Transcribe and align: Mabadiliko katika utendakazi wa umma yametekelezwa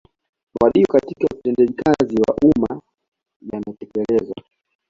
Mabadiliko 0.53 0.93
katika 0.99 1.27
utendakazi 1.35 2.15
wa 2.15 2.35
umma 2.35 2.81
yametekelezwa 3.53 4.35